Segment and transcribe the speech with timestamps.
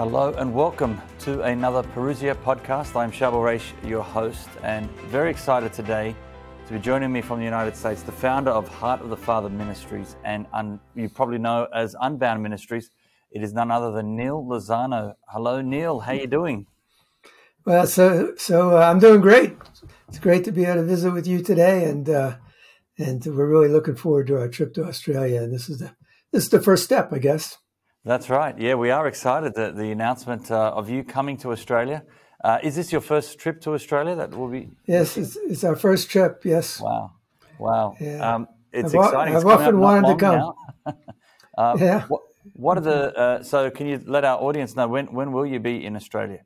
[0.00, 2.96] Hello and welcome to another Parousia podcast.
[2.96, 6.16] I'm Shabal Reish, your host, and very excited today
[6.66, 9.50] to be joining me from the United States, the founder of Heart of the Father
[9.50, 12.88] Ministries, and un, you probably know as Unbound Ministries.
[13.30, 15.16] It is none other than Neil Lozano.
[15.28, 16.00] Hello, Neil.
[16.00, 16.64] How are you doing?
[17.66, 19.54] Well, so so uh, I'm doing great.
[20.08, 22.36] It's great to be able to visit with you today, and uh,
[22.96, 25.42] and we're really looking forward to our trip to Australia.
[25.42, 25.94] And this is the
[26.32, 27.58] this is the first step, I guess.
[28.04, 28.58] That's right.
[28.58, 32.02] Yeah, we are excited that the announcement uh, of you coming to Australia.
[32.42, 34.14] Uh, is this your first trip to Australia?
[34.16, 34.70] That will be.
[34.86, 36.40] Yes, it's, it's our first trip.
[36.44, 36.80] Yes.
[36.80, 37.12] Wow,
[37.58, 37.94] wow.
[38.00, 38.34] Yeah.
[38.34, 39.34] Um, it's I've, exciting.
[39.36, 40.54] I've It's often wanted to come.
[41.58, 42.06] um, Yeah.
[42.06, 42.22] What,
[42.54, 43.14] what are the?
[43.18, 46.40] Uh, so, can you let our audience know when when will you be in Australia?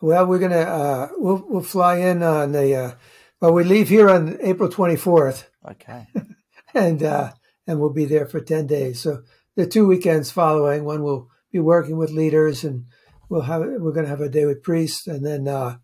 [0.00, 2.92] Well, we're gonna uh, we'll we'll fly in on the uh,
[3.40, 6.08] well, we leave here on April 24th, Okay.
[6.74, 7.32] and uh,
[7.68, 9.00] and we'll be there for 10 days.
[9.00, 9.22] So
[9.58, 12.84] the two weekends following, one will be working with leaders, and
[13.28, 15.78] we'll have we're going to have a day with priests, and then uh,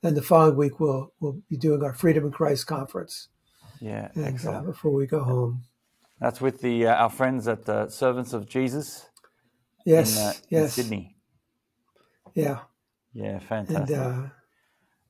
[0.00, 3.28] then the following week we'll we'll be doing our Freedom in Christ conference,
[3.80, 4.08] Yeah.
[4.14, 5.64] and uh, before we go home.
[6.18, 9.06] That's with the uh, our friends at the Servants of Jesus
[9.84, 11.16] Yes, in, uh, in yes, Sydney.
[12.34, 12.60] yeah,
[13.12, 13.96] Yeah, and fantastic.
[13.98, 14.22] uh,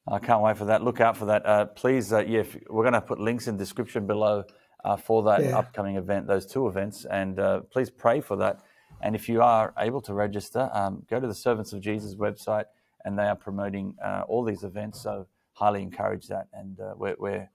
[0.08, 0.83] I can't wait for that.
[0.83, 1.46] Look out for that.
[1.46, 4.42] Uh, please, uh, yeah, if, we're going to put links in the description below
[4.84, 5.59] uh, for that Yeah.
[5.59, 8.61] upcoming event, those two events, and uh, please pray for that.
[9.03, 12.65] And if you are able to register, um, go to the Servants of Jesus website,
[13.05, 15.01] and they are promoting uh, all these events.
[15.03, 17.51] So highly encourage that, and uh, we're, we're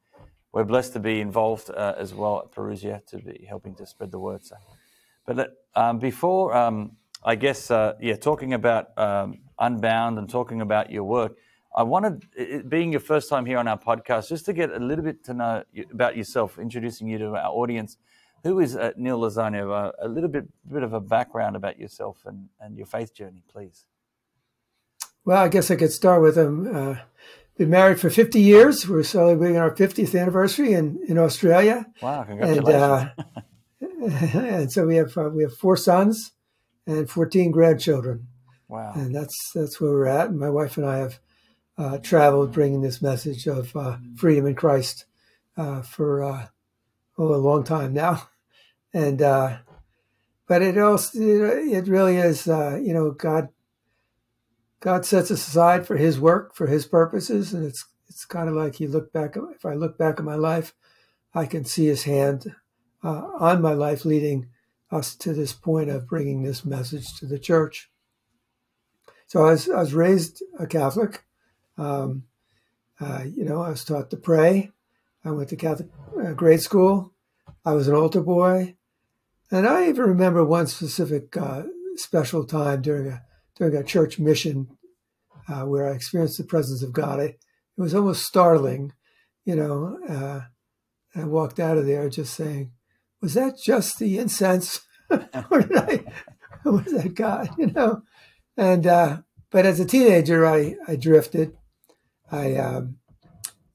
[0.53, 4.11] we're blessed to be involved uh, as well at Parousia to be helping to spread
[4.11, 4.45] the word.
[4.45, 4.55] So,
[5.25, 6.93] but let- um, before um,
[7.23, 11.37] I guess uh, yeah, talking about um, Unbound and talking about your work,
[11.75, 14.79] I wanted it being your first time here on our podcast, just to get a
[14.79, 17.97] little bit to know about yourself, introducing you to our audience.
[18.43, 19.71] Who is uh, Neil Lozano?
[19.71, 23.43] Uh, a little bit bit of a background about yourself and, and your faith journey,
[23.51, 23.85] please.
[25.25, 26.69] well, I guess I could start with them.
[26.71, 26.95] Uh,
[27.57, 28.87] been married for 50 years.
[28.87, 31.85] We're celebrating our 50th anniversary in, in Australia.
[32.01, 32.75] Wow, and congratulations!
[32.75, 36.31] uh, and so we have uh, we have four sons
[36.85, 38.27] and 14 grandchildren,
[38.67, 40.29] wow, and that's that's where we're at.
[40.29, 41.19] And my wife and I have
[41.77, 45.05] uh, traveled bringing this message of uh, freedom in Christ
[45.57, 46.47] uh, for uh,
[47.17, 48.29] oh, a long time now,
[48.93, 49.57] and uh,
[50.47, 53.49] but it also it really is uh, you know God
[54.79, 58.55] God sets us aside for His work for His purposes, and it's it's kind of
[58.55, 59.35] like you look back.
[59.55, 60.73] If I look back at my life,
[61.33, 62.55] I can see His hand
[63.03, 64.47] on my life, leading
[64.93, 67.89] us to this point of bringing this message to the church.
[69.27, 71.23] So I was, I was raised a Catholic.
[71.77, 72.23] Um,
[72.99, 74.71] uh, you know, I was taught to pray.
[75.25, 75.89] I went to Catholic
[76.21, 77.13] uh, grade school.
[77.65, 78.75] I was an altar boy,
[79.51, 81.63] and I even remember one specific uh,
[81.95, 83.23] special time during a
[83.55, 84.67] during a church mission
[85.47, 87.19] uh, where I experienced the presence of God.
[87.19, 87.37] I, it
[87.77, 88.93] was almost startling,
[89.45, 89.99] you know.
[90.07, 90.41] Uh,
[91.15, 92.71] I walked out of there just saying,
[93.21, 96.03] "Was that just the incense, or did I?
[96.65, 98.03] Was that God?" You know.
[98.55, 99.17] And uh,
[99.49, 101.55] but as a teenager, I I drifted.
[102.31, 102.97] I um,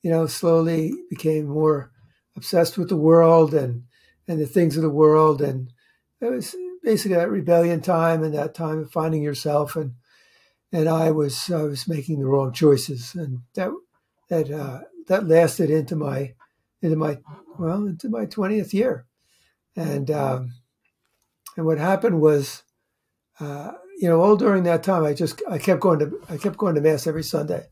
[0.02, 1.92] you know slowly became more
[2.36, 3.84] obsessed with the world and
[4.26, 5.72] and the things of the world, and
[6.20, 9.76] it was basically that rebellion time and that time of finding yourself.
[9.76, 9.94] And
[10.72, 13.70] and I was I was making the wrong choices, and that
[14.28, 16.34] that uh, that lasted into my
[16.82, 17.18] into my
[17.58, 19.06] well into my twentieth year,
[19.76, 20.52] and um,
[21.56, 22.62] and what happened was,
[23.40, 26.56] uh, you know, all during that time, I just I kept going to I kept
[26.56, 27.66] going to mass every Sunday.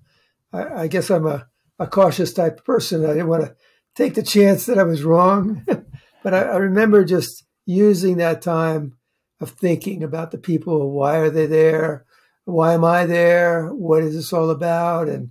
[0.53, 1.47] I, I guess I'm a,
[1.79, 3.05] a cautious type of person.
[3.05, 3.57] I didn't want to
[3.95, 5.65] take the chance that I was wrong,
[6.23, 8.97] but I, I remember just using that time
[9.41, 10.93] of thinking about the people.
[10.93, 12.07] Why are they there?
[12.45, 13.69] Why am I there?
[13.69, 15.09] What is this all about?
[15.09, 15.31] And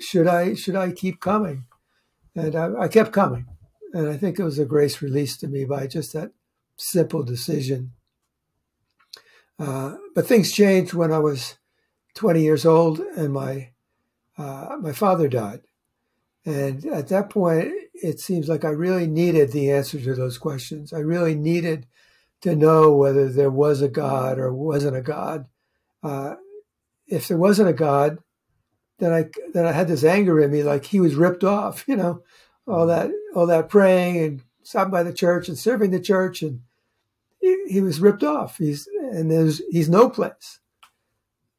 [0.00, 1.66] should I should I keep coming?
[2.34, 3.46] And I, I kept coming,
[3.92, 6.32] and I think it was a grace released to me by just that
[6.76, 7.92] simple decision.
[9.58, 11.56] Uh, but things changed when I was
[12.14, 13.70] 20 years old, and my
[14.40, 15.60] uh, my father died.
[16.46, 20.92] And at that point, it seems like I really needed the answer to those questions.
[20.92, 21.86] I really needed
[22.40, 25.46] to know whether there was a God or wasn't a God.
[26.02, 26.36] Uh,
[27.06, 28.18] if there wasn't a God,
[28.98, 31.84] then I then I had this anger in me, like he was ripped off.
[31.88, 32.22] You know,
[32.66, 36.60] all that all that praying and stopping by the church and serving the church, and
[37.40, 38.56] he, he was ripped off.
[38.56, 40.60] He's and there's he's no place.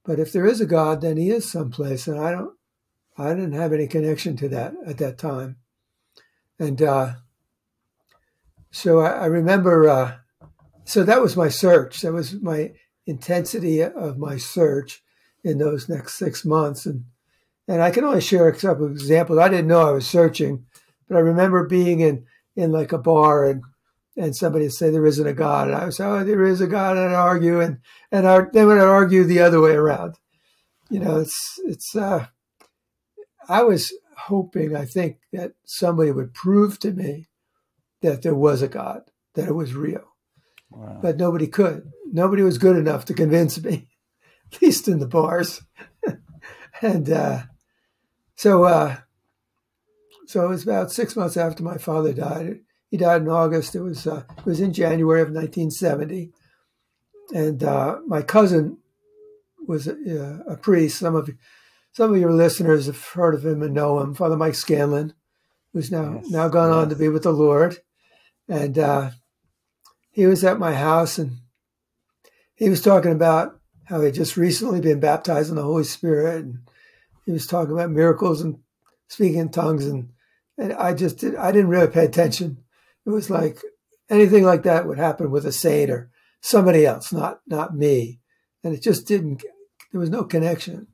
[0.03, 2.55] But if there is a God, then he is someplace, and I don't.
[3.17, 5.57] I didn't have any connection to that at that time,
[6.57, 7.13] and uh,
[8.71, 9.89] so I, I remember.
[9.89, 10.17] Uh,
[10.83, 12.01] so that was my search.
[12.01, 12.71] That was my
[13.05, 15.03] intensity of my search
[15.43, 16.85] in those next six months.
[16.85, 17.05] And
[17.67, 19.39] and I can only share a couple of examples.
[19.39, 20.65] I didn't know I was searching,
[21.07, 22.25] but I remember being in
[22.55, 23.63] in like a bar and
[24.17, 26.59] and somebody would say there isn't a God, and I would say, oh, there is
[26.59, 27.79] a God, and I'd argue, and
[28.11, 30.15] and I, then would argue the other way around.
[30.89, 31.95] You know, it's it's.
[31.95, 32.27] Uh,
[33.47, 37.27] I was hoping, I think, that somebody would prove to me
[38.01, 39.03] that there was a God,
[39.35, 40.03] that it was real.
[40.69, 40.99] Wow.
[41.01, 41.91] But nobody could.
[42.11, 43.87] Nobody was good enough to convince me,
[44.53, 45.61] at least in the bars.
[46.81, 47.43] and uh,
[48.35, 48.97] so, uh,
[50.27, 52.61] so it was about six months after my father died.
[52.89, 53.75] He died in August.
[53.75, 56.31] It was uh, it was in January of 1970,
[57.33, 58.77] and uh, my cousin
[59.65, 60.99] was a, a, priest.
[60.99, 61.29] Some of
[61.93, 65.13] some of your listeners have heard of him and know him, Father Mike Scanlan,
[65.73, 66.29] who's now yes.
[66.29, 66.77] now gone yes.
[66.77, 67.77] on to be with the Lord,
[68.47, 69.11] and uh,
[70.09, 71.37] he was at my house and
[72.55, 76.59] he was talking about how he'd just recently been baptized in the Holy Spirit, and
[77.25, 78.59] he was talking about miracles and
[79.07, 80.11] speaking in tongues, and
[80.57, 82.63] and I just did, I didn't really pay attention
[83.05, 83.59] it was like
[84.09, 86.11] anything like that would happen with a saint or
[86.41, 88.19] somebody else, not not me.
[88.63, 89.43] And it just didn't.
[89.91, 90.87] There was no connection.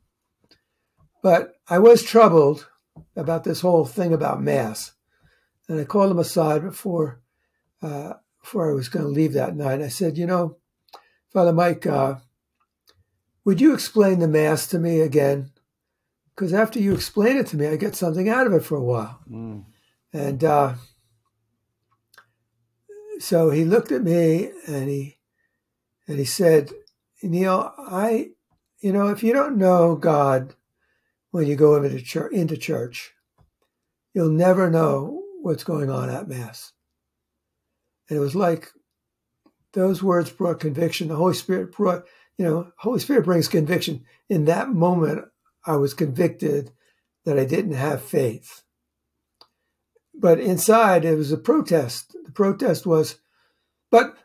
[1.27, 2.69] But I was troubled
[3.17, 4.93] about this whole thing about mass,
[5.67, 7.19] and I called him aside before
[7.81, 9.81] uh, before I was going to leave that night.
[9.81, 10.55] I said, you know,
[11.33, 12.15] Father Mike, uh,
[13.43, 15.51] would you explain the mass to me again?
[16.33, 18.83] Because after you explain it to me, I get something out of it for a
[18.85, 19.19] while.
[19.29, 19.65] Mm.
[20.13, 20.75] And uh,
[23.19, 25.17] so he looked at me and he
[26.07, 26.71] and he said,
[27.21, 28.29] Neil, I,
[28.79, 30.55] you know, if you don't know God
[31.31, 33.13] when you go into church, into church,
[34.13, 36.73] you'll never know what's going on at Mass.
[38.09, 38.71] And it was like
[39.73, 41.07] those words brought conviction.
[41.07, 42.05] The Holy Spirit brought,
[42.37, 44.05] you know, Holy Spirit brings conviction.
[44.29, 45.25] In that moment,
[45.65, 46.71] I was convicted
[47.25, 48.63] that I didn't have faith.
[50.13, 52.15] But inside, it was a protest.
[52.25, 53.19] The protest was,
[53.91, 54.17] but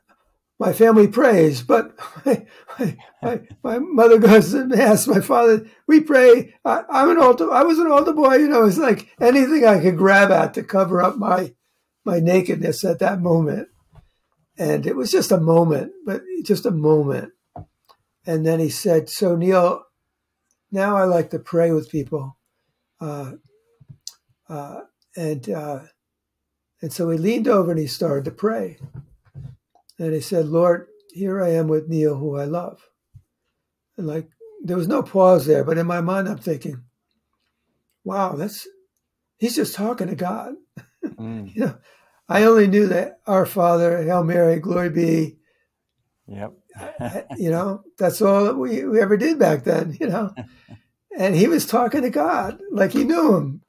[0.63, 6.55] my family prays, but my, my, my mother goes to mass, my father, we pray.
[6.65, 9.81] I, am an altar, I was an altar boy, you know, it's like anything I
[9.81, 11.53] could grab at to cover up my,
[12.05, 13.71] my nakedness at that moment.
[14.57, 17.33] And it was just a moment, but just a moment.
[18.25, 19.83] And then he said, so Neil,
[20.71, 22.39] now I like to pray with people.
[23.01, 23.33] Uh,
[24.49, 24.83] uh,
[25.17, 25.81] and uh,
[26.81, 28.79] and so he leaned over and he started to pray.
[30.03, 32.89] And he said, Lord, here I am with Neil, who I love.
[33.97, 34.29] And like
[34.65, 36.83] there was no pause there, but in my mind I'm thinking,
[38.03, 38.67] wow, that's
[39.39, 40.55] he's just talking to God.
[41.05, 41.55] Mm.
[41.55, 41.79] you know,
[42.29, 45.37] I only knew that our Father, Hail Mary, glory be.
[46.27, 46.53] Yep.
[47.37, 50.35] you know, that's all we, we ever did back then, you know.
[51.15, 53.61] And he was talking to God like he knew him.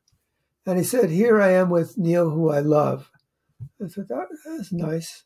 [0.66, 3.12] And he said, Here I am with Neil, who I love.
[3.84, 5.26] I thought, that, That's nice.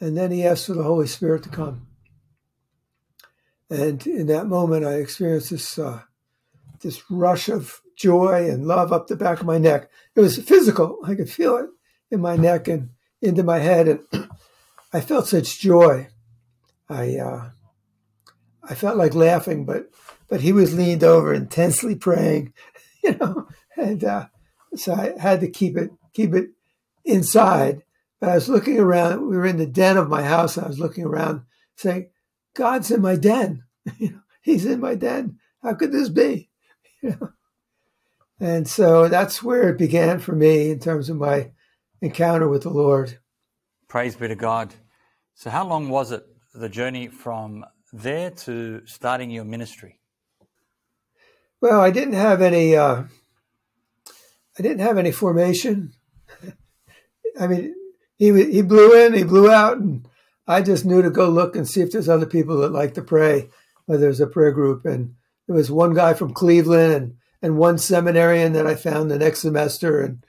[0.00, 1.86] And then he asked for the Holy Spirit to come.
[3.70, 6.02] And in that moment, I experienced this, uh,
[6.80, 9.90] this rush of joy and love up the back of my neck.
[10.14, 10.98] It was physical.
[11.04, 11.66] I could feel it
[12.10, 12.90] in my neck and
[13.22, 13.88] into my head.
[13.88, 14.28] And
[14.92, 16.08] I felt such joy.
[16.88, 17.50] I, uh,
[18.62, 19.90] I felt like laughing, but,
[20.28, 22.52] but he was leaned over intensely praying,
[23.02, 24.26] you know, and uh,
[24.76, 26.50] so I had to keep it keep it
[27.04, 27.83] inside.
[28.24, 29.28] But I was looking around.
[29.28, 30.56] We were in the den of my house.
[30.56, 31.42] I was looking around,
[31.76, 32.08] saying,
[32.54, 33.64] "God's in my den.
[34.40, 35.38] He's in my den.
[35.62, 36.48] How could this be?"
[38.40, 41.50] And so that's where it began for me in terms of my
[42.00, 43.18] encounter with the Lord.
[43.88, 44.74] Praise be to God.
[45.34, 50.00] So, how long was it the journey from there to starting your ministry?
[51.60, 52.74] Well, I didn't have any.
[52.74, 53.04] Uh,
[54.58, 55.92] I didn't have any formation.
[57.38, 57.74] I mean,
[58.32, 60.08] he he blew in, he blew out, and
[60.46, 63.02] I just knew to go look and see if there's other people that like to
[63.02, 63.50] pray,
[63.86, 64.84] whether there's a prayer group.
[64.84, 65.14] And
[65.46, 69.40] there was one guy from Cleveland and and one seminarian that I found the next
[69.40, 70.24] semester, and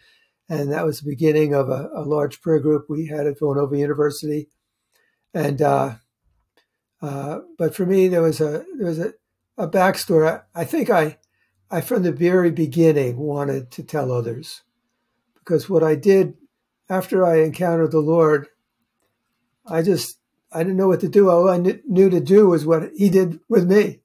[0.50, 3.78] and that was the beginning of a, a large prayer group we had at Villanova
[3.78, 4.50] University.
[5.34, 5.96] And uh,
[7.02, 9.14] uh, but for me, there was a there was a,
[9.58, 10.42] a backstory.
[10.56, 11.18] I, I think I
[11.72, 14.62] I, from the very beginning, wanted to tell others
[15.40, 16.36] because what I did
[16.90, 18.48] after I encountered the Lord,
[19.66, 20.20] I just
[20.52, 21.30] I didn't know what to do.
[21.30, 24.02] All I knew to do was what He did with me.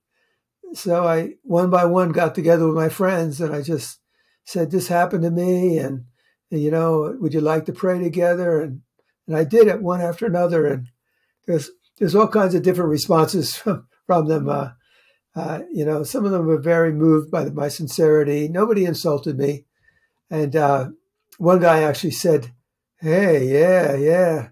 [0.72, 4.00] So I one by one got together with my friends and I just
[4.44, 6.04] said, "This happened to me," and,
[6.50, 8.60] you know, would you like to pray together?
[8.60, 8.82] And
[9.26, 10.66] and I did it one after another.
[10.66, 10.88] And
[11.46, 14.48] there's there's all kinds of different responses from, from them.
[14.48, 14.70] Uh,
[15.36, 18.48] uh, you know, some of them were very moved by my sincerity.
[18.48, 19.66] Nobody insulted me.
[20.28, 20.88] And uh,
[21.38, 22.52] one guy actually said,
[23.00, 24.48] Hey, yeah, yeah.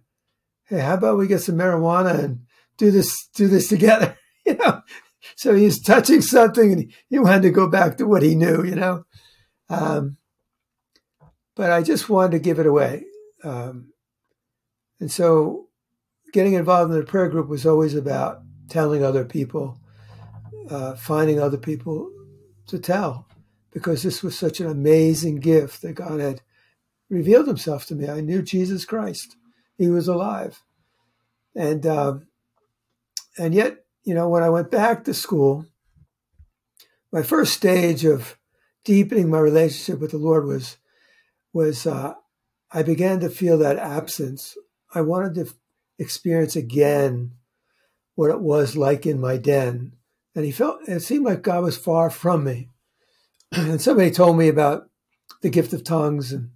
[0.64, 2.46] Hey, how about we get some marijuana and
[2.78, 4.16] do this, do this together?
[4.46, 4.80] you know,
[5.36, 8.74] so he's touching something and he wanted to go back to what he knew, you
[8.74, 9.04] know.
[9.68, 10.16] Um,
[11.56, 13.04] but I just wanted to give it away.
[13.44, 13.92] Um,
[14.98, 15.68] and so
[16.32, 18.40] getting involved in the prayer group was always about
[18.70, 19.78] telling other people,
[20.70, 22.10] uh, finding other people
[22.68, 23.28] to tell,
[23.72, 26.40] because this was such an amazing gift that God had
[27.10, 28.08] revealed himself to me.
[28.08, 29.36] I knew Jesus Christ.
[29.76, 30.62] He was alive.
[31.54, 32.26] And, um,
[33.38, 35.66] and yet, you know, when I went back to school,
[37.12, 38.36] my first stage of
[38.84, 40.76] deepening my relationship with the Lord was,
[41.52, 42.14] was, uh,
[42.70, 44.56] I began to feel that absence.
[44.94, 45.54] I wanted to
[45.98, 47.32] experience again
[48.14, 49.92] what it was like in my den.
[50.34, 52.68] And he felt, it seemed like God was far from me.
[53.52, 54.88] and somebody told me about
[55.42, 56.50] the gift of tongues and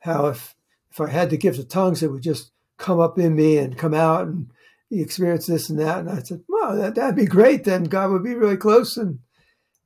[0.00, 0.54] how if,
[0.90, 3.76] if I had the gift of tongues, it would just come up in me and
[3.76, 4.50] come out and
[4.90, 5.98] experience this and that.
[5.98, 7.64] And I said, well, that, that'd be great.
[7.64, 8.96] Then God would be really close.
[8.96, 9.18] And,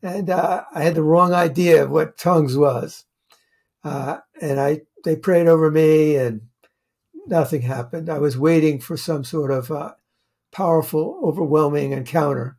[0.03, 3.05] and uh, I had the wrong idea of what tongues was.
[3.83, 6.43] Uh, and I, they prayed over me and
[7.27, 8.09] nothing happened.
[8.09, 9.95] I was waiting for some sort of uh,
[10.53, 12.59] powerful, overwhelming encounter.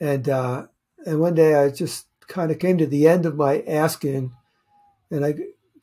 [0.00, 0.66] And, uh,
[1.04, 4.32] and one day I just kind of came to the end of my asking
[5.10, 5.34] and I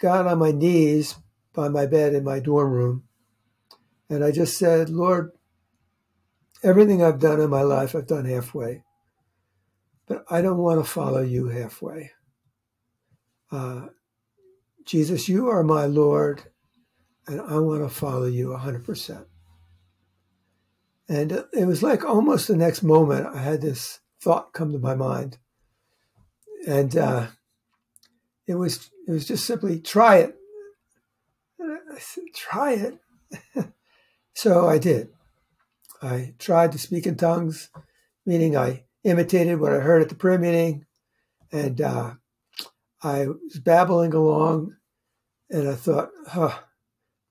[0.04, 1.16] got on my knees
[1.54, 3.04] by my bed in my dorm room.
[4.10, 5.32] And I just said, Lord,
[6.62, 8.84] everything I've done in my life, I've done halfway.
[10.06, 12.12] But I don't want to follow you halfway.
[13.50, 13.88] Uh,
[14.84, 16.44] Jesus, you are my Lord,
[17.26, 19.26] and I want to follow you 100%.
[21.08, 24.96] And it was like almost the next moment, I had this thought come to my
[24.96, 25.38] mind.
[26.68, 27.28] And uh,
[28.48, 30.36] it was it was just simply try it.
[32.00, 33.00] Said, try it.
[34.34, 35.10] so I did.
[36.02, 37.70] I tried to speak in tongues,
[38.26, 40.86] meaning I imitated what I heard at the prayer meeting,
[41.52, 42.14] and uh,
[43.02, 44.76] I was babbling along,
[45.50, 46.58] and I thought, huh,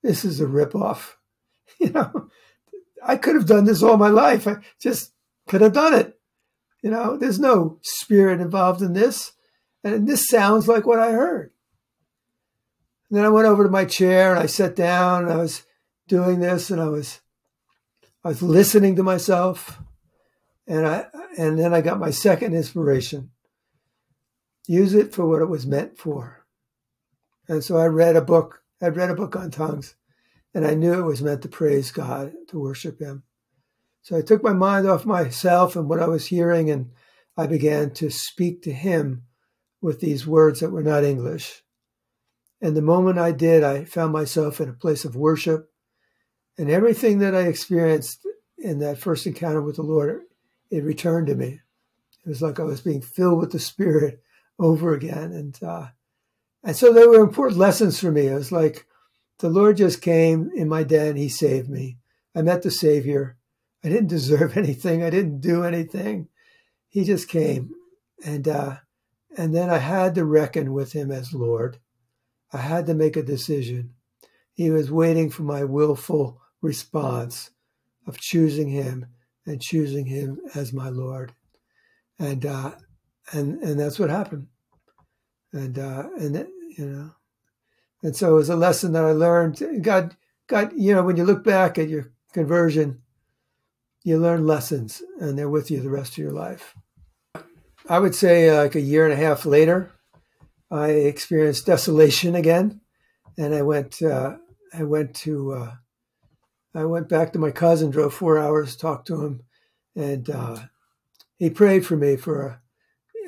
[0.02, 1.14] this is a ripoff.
[1.80, 2.28] You know,
[3.04, 4.46] I could have done this all my life.
[4.46, 5.12] I just
[5.48, 6.16] could have done it.
[6.80, 9.32] You know, there's no spirit involved in this.
[9.84, 11.52] And this sounds like what I heard.
[13.10, 15.64] And then I went over to my chair and I sat down and I was
[16.08, 17.20] doing this and I was
[18.24, 19.80] I was listening to myself
[20.66, 23.30] and I and then I got my second inspiration.
[24.66, 26.46] Use it for what it was meant for.
[27.48, 28.62] And so I read a book.
[28.80, 29.94] I read a book on tongues
[30.54, 33.24] and I knew it was meant to praise God, to worship him.
[34.02, 36.90] So I took my mind off myself and what I was hearing and
[37.36, 39.24] I began to speak to him
[39.82, 41.62] with these words that were not English.
[42.62, 45.68] And the moment I did, I found myself in a place of worship.
[46.56, 48.24] And everything that I experienced
[48.56, 50.22] in that first encounter with the Lord,
[50.70, 51.60] it returned to me.
[52.24, 54.22] It was like I was being filled with the Spirit
[54.58, 55.32] over again.
[55.32, 55.88] And, uh,
[56.62, 58.28] and so they were important lessons for me.
[58.28, 58.86] It was like
[59.40, 61.16] the Lord just came in my den.
[61.16, 61.98] He saved me.
[62.36, 63.36] I met the Savior.
[63.82, 65.02] I didn't deserve anything.
[65.02, 66.28] I didn't do anything.
[66.88, 67.72] He just came.
[68.24, 68.76] And, uh,
[69.36, 71.78] and then I had to reckon with him as Lord.
[72.52, 73.94] I had to make a decision.
[74.52, 77.50] He was waiting for my willful response
[78.06, 79.06] of choosing him
[79.46, 81.32] and choosing him as my Lord.
[82.18, 82.72] And uh,
[83.32, 84.48] and and that's what happened.
[85.52, 86.46] And uh, and
[86.76, 87.10] you know,
[88.02, 89.62] and so it was a lesson that I learned.
[89.82, 93.02] God, God, you know, when you look back at your conversion,
[94.04, 96.74] you learn lessons, and they're with you the rest of your life.
[97.88, 99.92] I would say uh, like a year and a half later,
[100.70, 102.80] I experienced desolation again,
[103.36, 104.00] and I went.
[104.02, 104.36] Uh,
[104.72, 105.52] I went to.
[105.52, 105.72] Uh,
[106.74, 109.42] I went back to my cousin, drove four hours, talked to him,
[109.94, 110.58] and uh,
[111.36, 112.62] he prayed for me for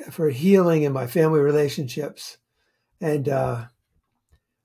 [0.09, 2.37] for healing in my family relationships,
[2.99, 3.65] and uh,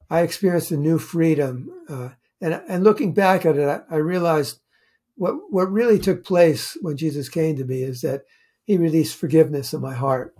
[0.08, 1.70] I experienced a new freedom.
[2.40, 4.60] And and looking back at it, I, I realized
[5.16, 8.22] what what really took place when Jesus came to me is that
[8.64, 10.34] he released forgiveness in my heart,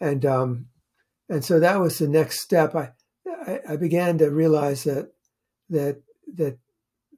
[0.00, 0.66] and um,
[1.28, 2.74] and so that was the next step.
[2.74, 2.90] I,
[3.26, 5.12] I, I began to realize that
[5.70, 6.02] that
[6.34, 6.58] that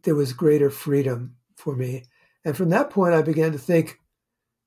[0.04, 2.04] there was greater freedom for me,
[2.44, 3.98] and from that point, I began to think,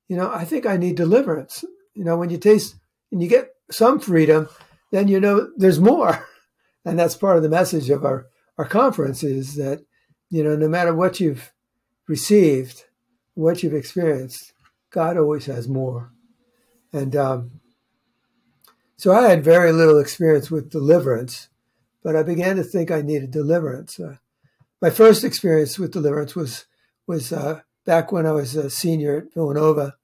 [0.08, 1.64] you know, I think I need deliverance.
[1.94, 2.76] You know, when you taste
[3.10, 4.48] and you get some freedom,
[4.90, 6.26] then you know there's more,
[6.84, 8.26] and that's part of the message of our
[8.58, 9.84] our conference is that
[10.30, 11.52] you know no matter what you've
[12.06, 12.84] received,
[13.34, 14.52] what you've experienced,
[14.92, 16.12] God always has more.
[16.92, 17.60] And um,
[18.96, 21.48] so I had very little experience with deliverance,
[22.04, 23.98] but I began to think I needed deliverance.
[23.98, 24.16] Uh,
[24.80, 26.66] my first experience with deliverance was
[27.06, 29.94] was uh, back when I was a senior at Villanova,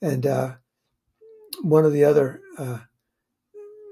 [0.00, 0.54] and uh,
[1.62, 2.78] one of the other uh,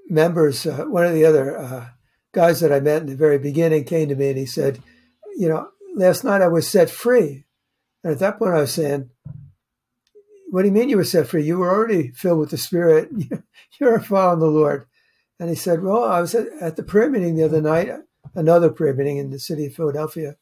[0.09, 1.89] members, uh, one of the other uh,
[2.33, 4.81] guys that I met in the very beginning, came to me and he said,
[5.37, 7.45] "You know, last night I was set free."
[8.05, 9.11] And at that point, I was saying,
[10.51, 11.45] "What do you mean you were set free?
[11.45, 13.11] You were already filled with the Spirit.
[13.81, 14.87] You're following the Lord."
[15.39, 17.91] And he said, "Well, I was at, at the prayer meeting the other night,
[18.35, 20.37] another prayer meeting in the city of Philadelphia."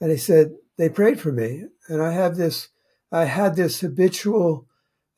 [0.00, 1.64] And he said, they prayed for me.
[1.88, 2.68] And I have this,
[3.12, 4.66] I had this habitual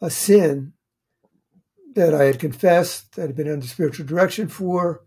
[0.02, 0.72] a uh, sin
[1.94, 5.02] that I had confessed, that had been under spiritual direction for,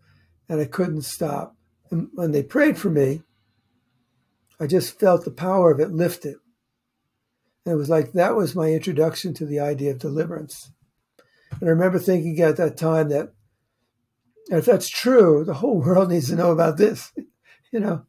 [0.48, 1.56] and I couldn't stop.
[1.90, 3.22] And when they prayed for me,
[4.60, 6.36] I just felt the power of it lifted.
[7.64, 10.70] And it was like that was my introduction to the idea of deliverance.
[11.60, 13.32] And I remember thinking at that time that
[14.50, 17.12] if that's true, the whole world needs to know about this.
[17.72, 18.04] you know,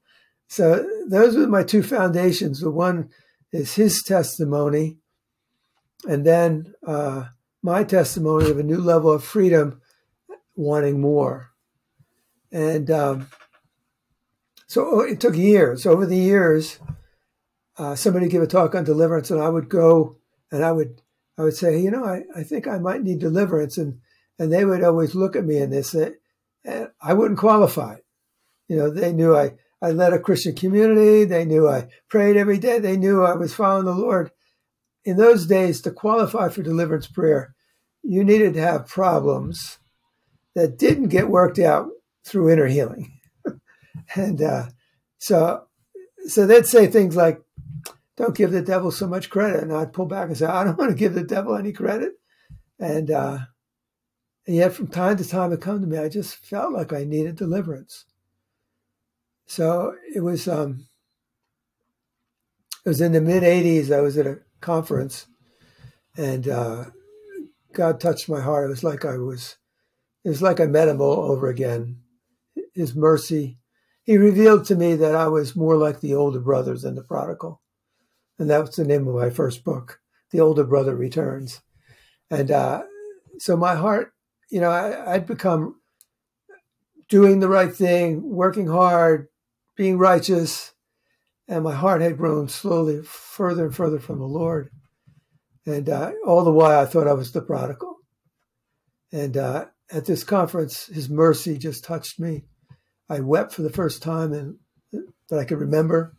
[0.48, 2.60] so those were my two foundations.
[2.60, 3.10] The one
[3.52, 4.98] is his testimony,
[6.08, 7.26] and then uh,
[7.62, 9.82] my testimony of a new level of freedom,
[10.56, 11.52] wanting more.
[12.52, 13.28] And um,
[14.68, 15.86] so it took years.
[15.86, 16.80] Over the years,
[17.78, 20.18] uh, somebody give a talk on deliverance, and I would go
[20.52, 21.02] and I would
[21.38, 24.00] I would say, you know, I, I think I might need deliverance, and
[24.40, 26.14] and they would always look at me and they say,
[26.64, 27.98] and I wouldn't qualify.
[28.68, 31.26] You know, they knew I I led a Christian community.
[31.26, 32.80] They knew I prayed every day.
[32.80, 34.32] They knew I was following the Lord.
[35.04, 37.54] In those days, to qualify for deliverance prayer,
[38.02, 39.78] you needed to have problems
[40.56, 41.90] that didn't get worked out
[42.24, 43.20] through inner healing.
[44.16, 44.66] and uh,
[45.20, 45.66] so,
[46.26, 47.40] so they'd say things like,
[48.18, 50.78] "Don't give the devil so much credit," and I'd pull back and say, "I don't
[50.80, 52.14] want to give the devil any credit."
[52.80, 53.40] And, uh,
[54.48, 55.98] and yet, from time to time, it come to me.
[55.98, 58.06] I just felt like I needed deliverance.
[59.48, 60.88] So it was um,
[62.86, 63.92] it was in the mid '80s.
[63.92, 65.28] I was at a conference,
[66.18, 66.86] and uh,
[67.74, 68.66] God touched my heart.
[68.66, 69.58] It was like I was,
[70.24, 72.02] it was like I met Him all over again.
[72.74, 73.58] His mercy.
[74.04, 77.62] He revealed to me that I was more like the older brother than the prodigal,
[78.38, 80.00] and that was the name of my first book,
[80.32, 81.62] "The Older Brother Returns."
[82.30, 82.84] And uh,
[83.40, 84.14] so my heart,
[84.50, 85.80] you know, I, I'd become
[87.10, 89.28] doing the right thing, working hard,
[89.76, 90.74] being righteous,
[91.48, 94.72] and my heart had grown slowly further and further from the Lord.
[95.66, 97.98] And uh, all the while, I thought I was the prodigal.
[99.12, 102.46] And uh, at this conference, His mercy just touched me.
[103.10, 104.58] I wept for the first time and
[105.30, 106.16] that I could remember,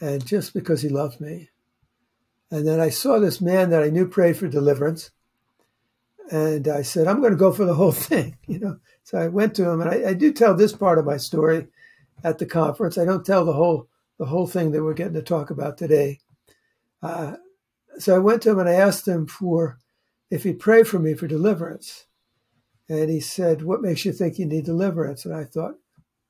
[0.00, 1.50] and just because He loved me.
[2.50, 5.10] And then I saw this man that I knew prayed for deliverance,
[6.30, 8.78] and I said, "I'm going to go for the whole thing," you know.
[9.04, 11.68] So I went to him, and I, I do tell this part of my story
[12.24, 12.98] at the conference.
[12.98, 16.20] I don't tell the whole the whole thing that we're getting to talk about today.
[17.02, 17.36] Uh,
[17.98, 19.78] so I went to him and I asked him for
[20.30, 22.06] if he'd pray for me for deliverance.
[22.88, 25.24] And he said, What makes you think you need deliverance?
[25.24, 25.76] And I thought,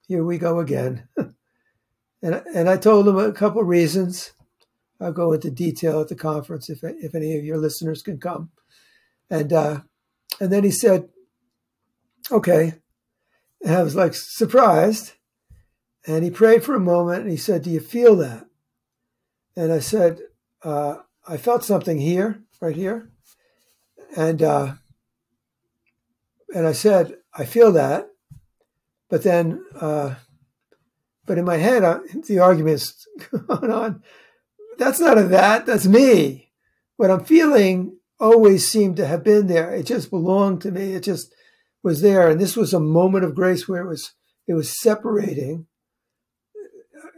[0.07, 1.09] Here we go again.
[2.23, 4.33] and, and I told him a couple reasons.
[5.01, 8.51] I'll go into detail at the conference if, if any of your listeners can come.
[9.31, 9.81] And, uh,
[10.41, 11.09] and then he said,
[12.31, 12.75] Okay.
[13.63, 15.13] And I was like surprised.
[16.07, 18.47] And he prayed for a moment and he said, Do you feel that?
[19.57, 20.21] And I said,
[20.63, 23.11] uh, I felt something here, right here.
[24.17, 24.75] And uh,
[26.55, 28.09] and I said, I feel that.
[29.09, 30.15] But then, uh,
[31.29, 34.03] but in my head, uh, the argument's going on.
[34.79, 36.51] That's not a that, that's me.
[36.97, 39.73] What I'm feeling always seemed to have been there.
[39.73, 40.95] It just belonged to me.
[40.95, 41.33] It just
[41.85, 42.29] was there.
[42.29, 44.15] And this was a moment of grace where it was
[44.49, 45.67] it was separating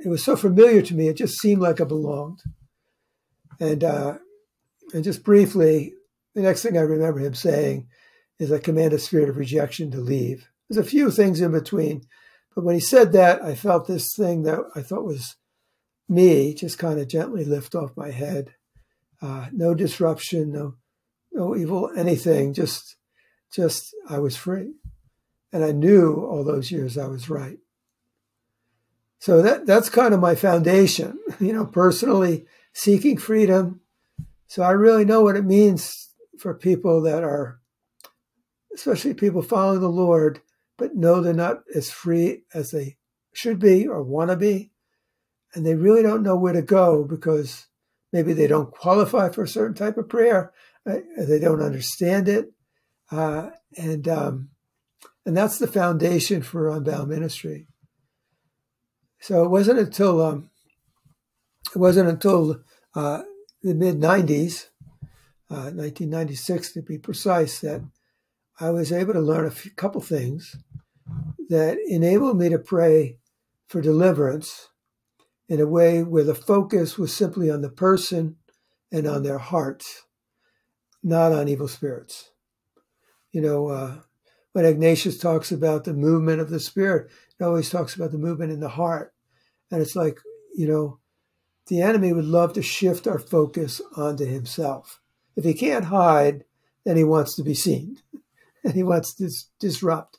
[0.04, 1.08] it was so familiar to me.
[1.08, 2.40] It just seemed like I belonged.
[3.58, 4.18] And uh,
[4.94, 5.94] and just briefly,
[6.34, 7.88] the next thing I remember him saying
[8.38, 12.02] is, "I command a spirit of rejection to leave." There's a few things in between,
[12.60, 15.36] but when he said that, I felt this thing that I thought was
[16.10, 18.54] me just kind of gently lift off my head.
[19.22, 20.74] Uh, no disruption, no
[21.32, 22.52] no evil, anything.
[22.52, 22.96] Just
[23.50, 24.74] just I was free,
[25.50, 27.56] and I knew all those years I was right.
[29.20, 32.44] So that that's kind of my foundation, you know, personally
[32.74, 33.80] seeking freedom.
[34.48, 37.58] So I really know what it means for people that are,
[38.74, 40.42] especially people following the Lord,
[40.80, 42.96] but know they're not as free as they
[43.34, 44.72] should be or want to be.
[45.54, 47.66] and they really don't know where to go because
[48.12, 50.52] maybe they don't qualify for a certain type of prayer,
[50.88, 52.52] uh, they don't understand it,
[53.10, 54.48] uh, and um,
[55.26, 57.66] and that's the foundation for Unbound Ministry.
[59.20, 60.50] So it wasn't until um,
[61.74, 62.62] it wasn't until
[62.94, 63.22] uh,
[63.62, 64.68] the mid '90s,
[65.48, 67.82] 1996 uh, to be precise, that
[68.60, 70.56] I was able to learn a few, couple things
[71.48, 73.18] that enabled me to pray
[73.66, 74.68] for deliverance
[75.48, 78.36] in a way where the focus was simply on the person
[78.92, 80.04] and on their hearts,
[81.02, 82.30] not on evil spirits.
[83.32, 83.96] You know, uh,
[84.52, 88.52] when Ignatius talks about the movement of the spirit, he always talks about the movement
[88.52, 89.12] in the heart.
[89.70, 90.18] And it's like,
[90.54, 90.98] you know,
[91.66, 95.00] the enemy would love to shift our focus onto himself.
[95.36, 96.44] If he can't hide,
[96.84, 97.98] then he wants to be seen
[98.64, 100.18] and he wants to disrupt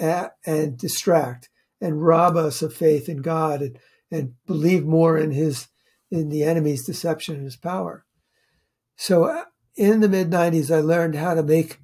[0.00, 1.48] uh, and distract
[1.80, 3.78] and rob us of faith in God and
[4.10, 5.68] and believe more in his
[6.10, 8.04] in the enemy's deception and his power.
[8.96, 9.44] So uh,
[9.76, 11.80] in the mid 90s, I learned how to make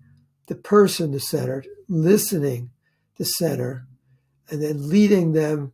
[0.47, 2.71] the person the center, listening
[3.19, 3.87] the center,
[4.49, 5.73] and then leading them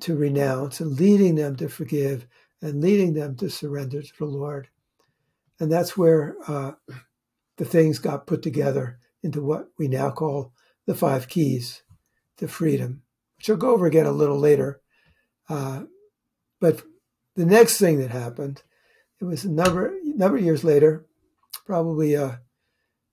[0.00, 2.26] to renounce and leading them to forgive
[2.62, 4.68] and leading them to surrender to the Lord.
[5.60, 6.72] And that's where uh,
[7.56, 10.52] the things got put together into what we now call
[10.86, 11.82] the five keys
[12.38, 13.02] to freedom,
[13.36, 14.80] which I'll go over again a little later.
[15.48, 15.84] Uh,
[16.60, 16.82] but
[17.34, 18.62] the next thing that happened,
[19.20, 21.06] it was a number number of years later,
[21.66, 22.36] probably uh,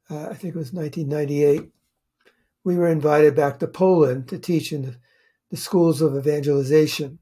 [0.10, 1.70] uh, I think it was 1998.
[2.64, 4.96] We were invited back to Poland to teach in the,
[5.52, 7.20] the schools of evangelization,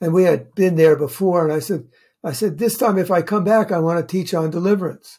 [0.00, 1.44] and we had been there before.
[1.44, 1.88] And I said,
[2.24, 5.18] I said, this time if I come back, I want to teach on deliverance.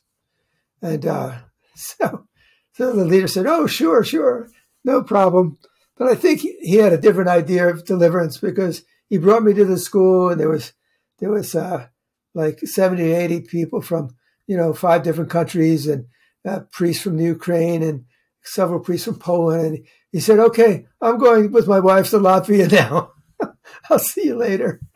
[0.81, 1.39] And uh,
[1.75, 2.27] so,
[2.73, 4.49] so the leader said, "Oh, sure, sure,
[4.83, 5.57] no problem."
[5.97, 9.65] But I think he had a different idea of deliverance because he brought me to
[9.65, 10.73] the school and there was
[11.19, 11.87] there was uh,
[12.33, 14.15] like 70, 80 people from
[14.47, 16.05] you know five different countries and
[16.45, 18.05] uh, priests from the Ukraine and
[18.43, 19.65] several priests from Poland.
[19.65, 23.11] And he said, "Okay, I'm going with my wife to Latvia now.
[23.89, 24.81] I'll see you later."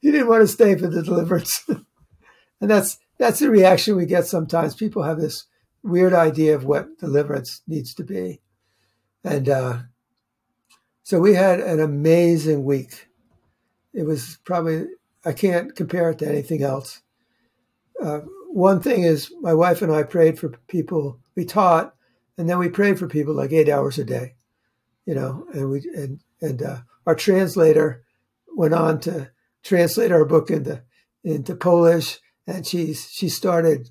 [0.00, 4.26] he didn't want to stay for the deliverance, and that's that's the reaction we get
[4.26, 4.74] sometimes.
[4.74, 5.46] People have this
[5.82, 8.40] weird idea of what deliverance needs to be,
[9.24, 9.78] and uh,
[11.02, 13.08] so we had an amazing week.
[13.92, 14.86] It was probably,
[15.24, 17.02] I can't compare it to anything else.
[18.02, 21.20] Uh, one thing is, my wife and I prayed for people.
[21.34, 21.94] We taught,
[22.38, 24.34] and then we prayed for people like eight hours a day,
[25.06, 25.46] you know.
[25.52, 28.04] And we and and uh, our translator
[28.54, 29.30] went on to
[29.62, 30.82] translate our book into
[31.24, 33.90] into Polish, and she's she started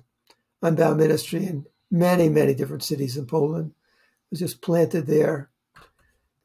[0.62, 3.70] Unbound Ministry in many many different cities in Poland.
[3.70, 5.52] It was just planted there,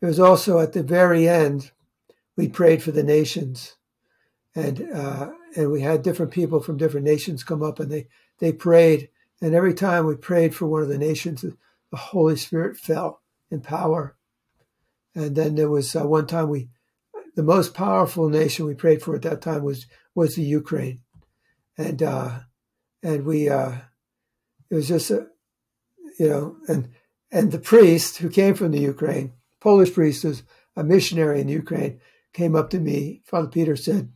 [0.01, 1.71] it was also at the very end,
[2.35, 3.75] we prayed for the nations,
[4.53, 8.07] and uh, and we had different people from different nations come up and they
[8.39, 9.09] they prayed,
[9.41, 13.61] and every time we prayed for one of the nations, the Holy Spirit fell in
[13.61, 14.15] power.
[15.15, 16.69] And then there was uh, one time we,
[17.35, 21.01] the most powerful nation we prayed for at that time was was the Ukraine,
[21.75, 22.41] and uh,
[23.01, 23.77] and we uh,
[24.69, 25.27] it was just a,
[26.19, 26.89] you know and
[27.31, 30.43] and the priest who came from the Ukraine Polish priest who's
[30.75, 31.99] a missionary in Ukraine
[32.33, 33.21] came up to me.
[33.25, 34.11] Father Peter said,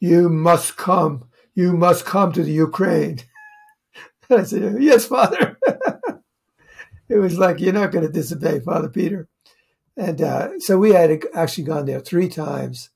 [0.00, 1.28] You must come.
[1.54, 3.20] You must come to the Ukraine.
[4.30, 5.58] I said, Yes, Father.
[7.08, 9.28] it was like, You're not going to disobey, Father Peter.
[9.96, 12.90] And uh, so we had actually gone there three times,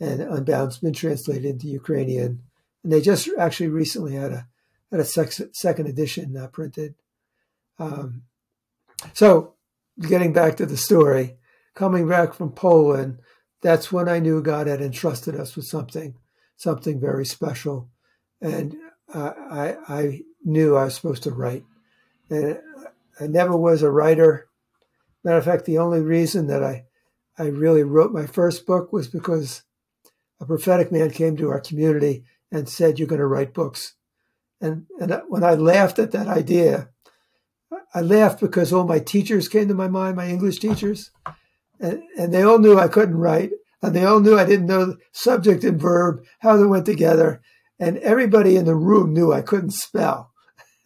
[0.00, 2.42] and Unbound's been translated into Ukrainian.
[2.82, 4.48] And they just actually recently had a
[4.90, 6.96] had a second edition uh, printed.
[7.78, 8.22] Um,
[9.12, 9.54] so
[10.00, 11.36] getting back to the story,
[11.74, 13.18] coming back from Poland,
[13.60, 16.14] that's when I knew God had entrusted us with something,
[16.56, 17.88] something very special.
[18.40, 18.76] And
[19.12, 21.64] uh, I, I knew I was supposed to write.
[22.28, 22.58] And
[23.20, 24.48] I never was a writer.
[25.22, 26.86] Matter of fact, the only reason that I,
[27.38, 29.62] I really wrote my first book was because
[30.40, 33.94] a prophetic man came to our community and said, You're going to write books.
[34.60, 36.88] And, and when I laughed at that idea,
[37.94, 41.10] I laughed because all my teachers came to my mind, my English teachers,
[41.78, 43.50] and, and they all knew I couldn't write,
[43.82, 47.42] and they all knew I didn't know subject and verb, how they went together,
[47.78, 50.32] and everybody in the room knew I couldn't spell.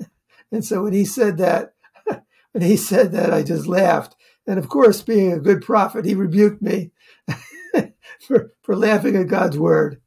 [0.53, 1.75] and so when he said that,
[2.53, 4.17] when he said that, I just laughed.
[4.47, 6.91] And of course, being a good prophet, he rebuked me
[8.21, 10.01] for, for laughing at God's word.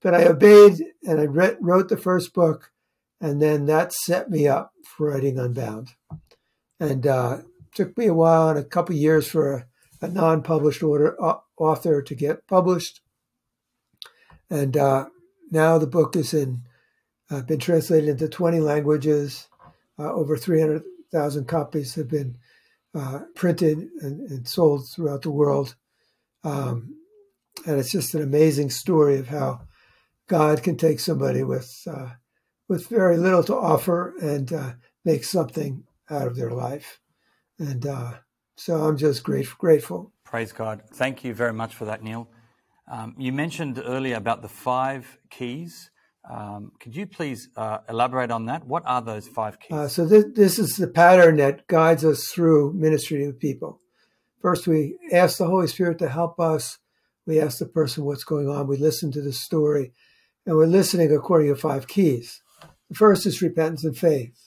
[0.00, 2.72] But I obeyed and I read, wrote the first book,
[3.20, 5.90] and then that set me up for writing Unbound
[6.82, 7.38] and uh,
[7.76, 9.66] took me a while and a couple years for a,
[10.00, 13.00] a non-published order, uh, author to get published.
[14.50, 15.06] And uh,
[15.52, 16.62] now the book is in,
[17.30, 19.46] uh, been translated into 20 languages.
[19.96, 22.36] Uh, over 300,000 copies have been
[22.96, 25.76] uh, printed and, and, sold throughout the world.
[26.42, 26.96] Um,
[27.64, 29.62] and it's just an amazing story of how
[30.26, 31.86] God can take somebody with
[32.68, 37.00] with very little to offer and make something out of their life.
[37.58, 38.12] And uh,
[38.56, 39.56] so I'm just grateful.
[39.58, 40.12] grateful.
[40.24, 40.82] Praise God.
[40.92, 42.28] Thank you very much for that, Neil.
[42.90, 45.90] Um, you mentioned earlier about the five keys.
[46.30, 48.66] Um, could you please uh, elaborate on that?
[48.66, 49.76] What are those five keys?
[49.76, 53.80] Uh, so this, this is the pattern that guides us through ministry to people.
[54.40, 56.78] First, we ask the Holy Spirit to help us.
[57.26, 58.66] We ask the person what's going on.
[58.66, 59.92] We listen to the story,
[60.44, 62.42] and we're listening according to five keys.
[62.88, 64.41] The first is repentance and faith.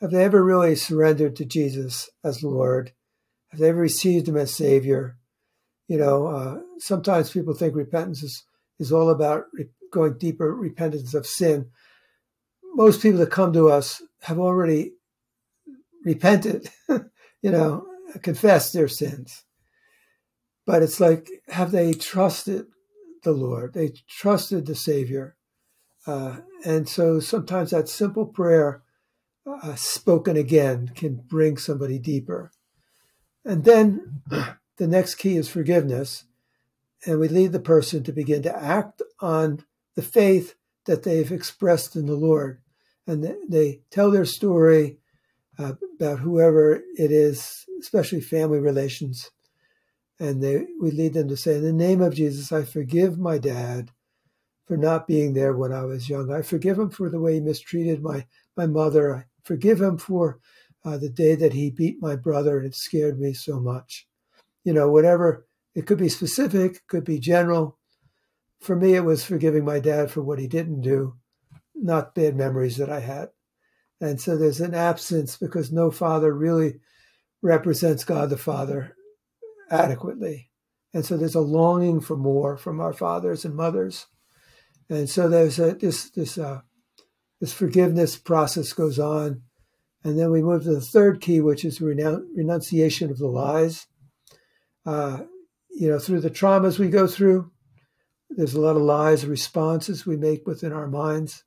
[0.00, 2.92] Have they ever really surrendered to Jesus as Lord?
[3.48, 5.16] Have they ever received Him as Savior?
[5.88, 8.44] You know, uh, sometimes people think repentance is,
[8.78, 11.70] is all about re- going deeper repentance of sin.
[12.74, 14.92] Most people that come to us have already
[16.04, 17.86] repented, you know,
[18.22, 19.44] confessed their sins.
[20.66, 22.66] But it's like, have they trusted
[23.22, 23.72] the Lord?
[23.72, 25.36] They trusted the Savior.
[26.06, 28.82] Uh, and so sometimes that simple prayer
[29.46, 32.50] uh, spoken again can bring somebody deeper.
[33.44, 34.22] And then
[34.76, 36.24] the next key is forgiveness.
[37.06, 40.54] And we lead the person to begin to act on the faith
[40.86, 42.60] that they've expressed in the Lord.
[43.06, 44.98] And they tell their story
[45.58, 49.30] uh, about whoever it is, especially family relations.
[50.18, 53.38] And they, we lead them to say, In the name of Jesus, I forgive my
[53.38, 53.92] dad
[54.66, 56.32] for not being there when I was young.
[56.32, 59.28] I forgive him for the way he mistreated my, my mother.
[59.46, 60.40] Forgive him for
[60.84, 64.08] uh, the day that he beat my brother and it scared me so much.
[64.64, 67.78] You know, whatever, it could be specific, could be general.
[68.60, 71.14] For me, it was forgiving my dad for what he didn't do,
[71.76, 73.28] not bad memories that I had.
[74.00, 76.80] And so there's an absence because no father really
[77.40, 78.96] represents God the Father
[79.70, 80.50] adequately.
[80.92, 84.06] And so there's a longing for more from our fathers and mothers.
[84.90, 86.62] And so there's a, this, this uh,
[87.46, 89.40] this forgiveness process goes on.
[90.02, 93.86] And then we move to the third key, which is renunciation of the lies.
[94.84, 95.20] Uh,
[95.70, 97.52] you know, through the traumas we go through,
[98.30, 101.44] there's a lot of lies, responses we make within our minds,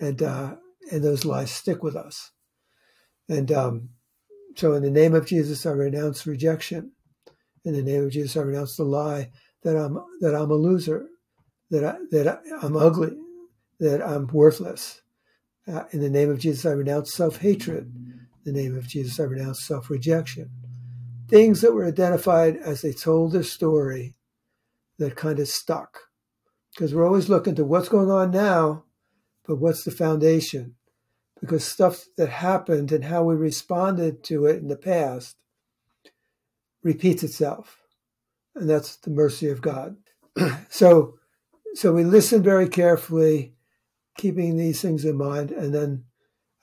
[0.00, 0.56] and uh,
[0.90, 2.32] and those lies stick with us.
[3.28, 3.90] And um,
[4.56, 6.92] so, in the name of Jesus, I renounce rejection.
[7.64, 9.30] In the name of Jesus, I renounce the lie
[9.64, 11.08] that I'm that I'm a loser,
[11.70, 13.16] that I, that I'm ugly,
[13.80, 15.02] that I'm worthless,
[15.68, 17.92] uh, in the name of Jesus, I renounce self hatred.
[18.44, 20.50] In the name of Jesus, I renounce self rejection.
[21.28, 24.14] Things that were identified as they told their story
[24.98, 25.98] that kind of stuck.
[26.72, 28.84] Because we're always looking to what's going on now,
[29.46, 30.76] but what's the foundation?
[31.40, 35.36] Because stuff that happened and how we responded to it in the past
[36.82, 37.78] repeats itself.
[38.54, 39.96] And that's the mercy of God.
[40.68, 41.18] so,
[41.74, 43.55] so we listen very carefully
[44.16, 45.50] keeping these things in mind.
[45.50, 46.04] And then,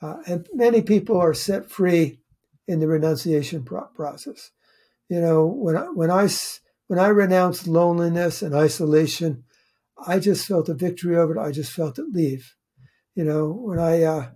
[0.02, 2.20] uh, and many people are set free
[2.66, 4.50] in the renunciation pro- process.
[5.08, 6.28] You know, when I, when I
[6.86, 9.44] when I renounced loneliness and isolation,
[10.06, 11.40] I just felt a victory over it.
[11.40, 12.54] I just felt it leave.
[13.14, 14.30] You know, when I uh,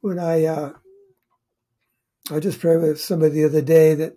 [0.00, 0.72] when I uh,
[2.30, 4.16] I just prayed with somebody the other day that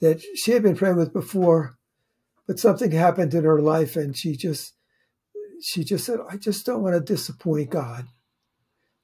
[0.00, 1.76] that she had been praying with before,
[2.46, 4.74] but something happened in her life and she just
[5.62, 8.06] she just said, I just don't want to disappoint God.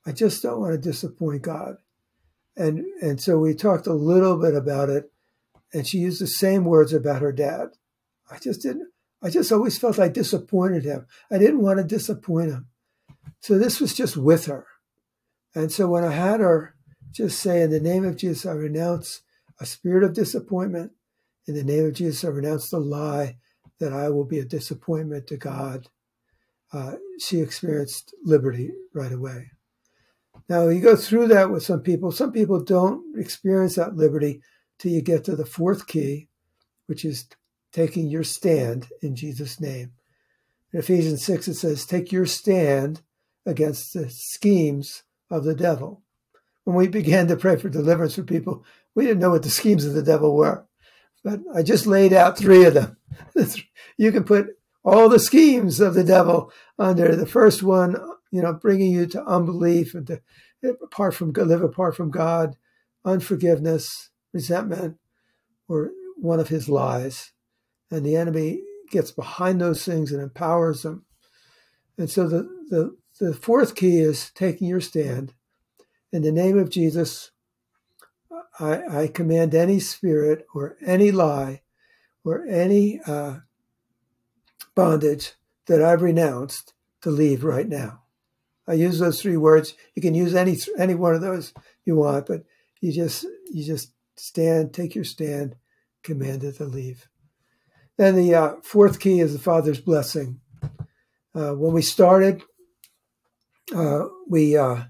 [0.06, 1.76] I just don't want to disappoint God.
[2.56, 5.10] And and so we talked a little bit about it,
[5.72, 7.70] and she used the same words about her dad.
[8.30, 8.92] I just didn't
[9.24, 11.06] I just always felt I disappointed him.
[11.30, 12.66] I didn't want to disappoint him.
[13.40, 14.66] So this was just with her.
[15.54, 16.76] And so when I had her
[17.10, 19.22] just say, In the name of Jesus, I renounce
[19.58, 20.92] a spirit of disappointment.
[21.46, 23.38] In the name of Jesus, I renounce the lie
[23.80, 25.88] that I will be a disappointment to God
[26.74, 29.52] uh, she experienced liberty right away.
[30.48, 32.10] Now, you go through that with some people.
[32.10, 34.42] Some people don't experience that liberty
[34.78, 36.28] till you get to the fourth key,
[36.86, 37.28] which is
[37.72, 39.92] taking your stand in Jesus' name.
[40.72, 43.02] In Ephesians 6, it says, Take your stand
[43.46, 46.02] against the schemes of the devil.
[46.64, 48.64] When we began to pray for deliverance for people,
[48.96, 50.66] we didn't know what the schemes of the devil were.
[51.22, 52.96] But I just laid out three of them.
[53.96, 54.48] you can put
[54.84, 57.96] all the schemes of the devil under the first one,
[58.30, 60.20] you know, bringing you to unbelief and to
[60.82, 62.56] apart from live apart from God,
[63.04, 64.96] unforgiveness, resentment,
[65.68, 67.32] or one of his lies.
[67.90, 71.04] And the enemy gets behind those things and empowers them.
[71.98, 75.34] And so the, the, the fourth key is taking your stand.
[76.12, 77.30] In the name of Jesus,
[78.58, 81.62] I, I command any spirit or any lie
[82.24, 83.38] or any uh,
[84.74, 85.34] bondage
[85.66, 88.02] that I've renounced to leave right now.
[88.66, 89.74] I use those three words.
[89.94, 91.52] You can use any any one of those
[91.84, 92.44] you want, but
[92.80, 95.56] you just you just stand, take your stand,
[96.02, 97.08] command it to leave.
[97.96, 100.40] Then the uh, fourth key is the Father's blessing.
[101.34, 102.42] Uh, when we started,
[103.74, 104.84] uh, we uh,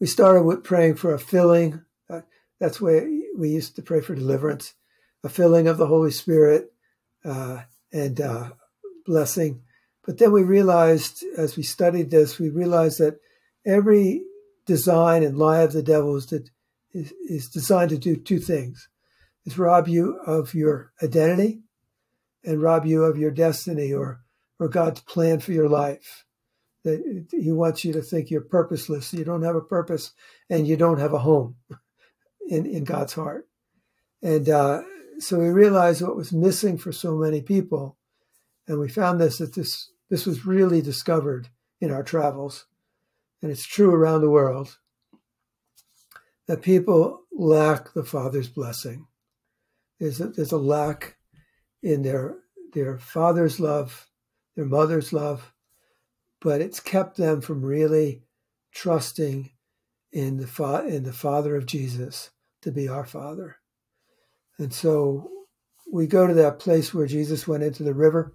[0.00, 1.82] we started with praying for a filling.
[2.10, 2.20] Uh,
[2.60, 4.74] that's where we used to pray for deliverance,
[5.24, 6.72] a filling of the Holy Spirit,
[7.24, 8.20] uh, and
[9.06, 9.62] blessing.
[10.08, 13.20] But then we realized, as we studied this, we realized that
[13.66, 14.22] every
[14.64, 16.44] design and lie of the devil is, to,
[16.92, 18.88] is, is designed to do two things:
[19.44, 21.60] is rob you of your identity,
[22.42, 24.22] and rob you of your destiny or
[24.58, 26.24] or God's plan for your life.
[26.84, 30.12] That He wants you to think you're purposeless, you don't have a purpose,
[30.48, 31.56] and you don't have a home
[32.48, 33.46] in in God's heart.
[34.22, 34.84] And uh,
[35.18, 37.98] so we realized what was missing for so many people
[38.68, 41.48] and we found this that this this was really discovered
[41.80, 42.66] in our travels,
[43.42, 44.78] and it's true around the world
[46.46, 49.06] that people lack the Father's blessing.
[50.00, 51.16] There's a, there's a lack
[51.82, 52.38] in their
[52.72, 54.08] their father's love,
[54.54, 55.52] their mother's love,
[56.40, 58.24] but it's kept them from really
[58.72, 59.50] trusting
[60.12, 62.30] in the fa- in the Father of Jesus
[62.62, 63.56] to be our Father.
[64.58, 65.30] And so
[65.90, 68.34] we go to that place where Jesus went into the river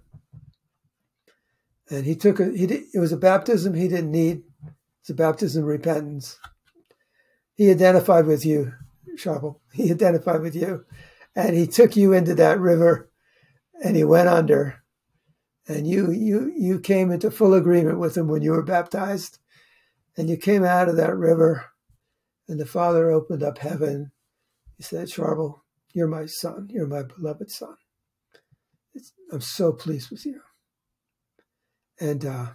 [1.90, 4.42] and he took a, he did, it was a baptism he didn't need.
[5.00, 6.38] It's a baptism of repentance.
[7.56, 8.72] He identified with you,
[9.16, 9.60] Sharple.
[9.72, 10.84] He identified with you,
[11.36, 13.10] and he took you into that river,
[13.82, 14.82] and he went under,
[15.66, 19.38] and you you you came into full agreement with him when you were baptized,
[20.16, 21.66] and you came out of that river,
[22.48, 24.12] and the Father opened up heaven.
[24.76, 25.60] He said, Sharple,
[25.92, 26.68] you're my son.
[26.70, 27.76] You're my beloved son.
[28.94, 30.40] It's, I'm so pleased with you.
[32.00, 32.46] And uh,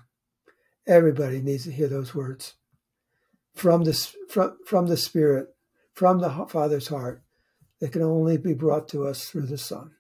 [0.88, 2.56] everybody needs to hear those words
[3.56, 3.94] from the,
[4.30, 5.48] from, from the Spirit,
[5.94, 7.24] from the Father's heart,
[7.80, 9.92] that can only be brought to us through the Son.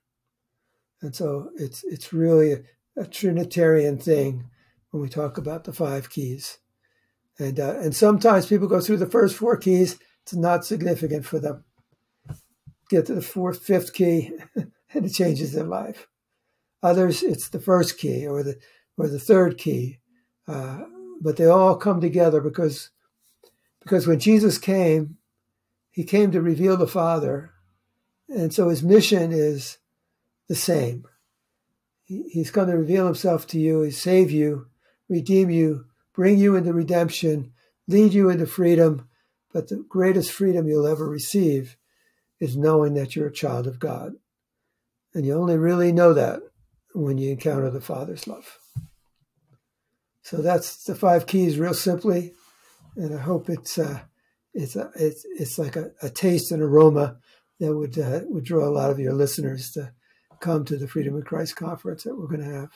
[1.01, 2.59] And so it's, it's really a,
[2.97, 4.49] a Trinitarian thing
[4.91, 6.57] when we talk about the five keys.
[7.37, 11.39] And, uh, and sometimes people go through the first four keys, it's not significant for
[11.39, 11.63] them.
[12.89, 16.07] Get to the fourth, fifth key, and it changes their life.
[16.81, 18.57] Others, it's the first key or the
[18.99, 19.99] or the third key.
[20.47, 20.81] Uh,
[21.21, 22.91] but they all come together because
[23.81, 25.17] because when Jesus came,
[25.89, 27.51] he came to reveal the Father,
[28.27, 29.77] and so his mission is
[30.47, 31.05] the same.
[32.03, 34.67] He, he's going to reveal himself to you, he save you,
[35.07, 37.53] redeem you, bring you into redemption,
[37.87, 39.07] lead you into freedom.
[39.51, 41.75] But the greatest freedom you'll ever receive
[42.39, 44.13] is knowing that you're a child of God.
[45.13, 46.41] And you only really know that
[46.93, 48.58] when you encounter the Father's love.
[50.29, 52.33] So that's the five keys, real simply,
[52.95, 54.01] and I hope it's uh,
[54.53, 57.17] it's a, it's it's like a, a, taste and aroma
[57.59, 59.91] that would uh, would draw a lot of your listeners to
[60.39, 62.69] come to the Freedom in Christ conference that we're going to have.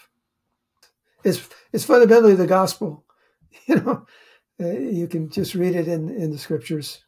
[1.24, 3.06] It's it's fundamentally the gospel,
[3.68, 4.08] you know.
[4.60, 7.04] Uh, you can just read it in in the scriptures.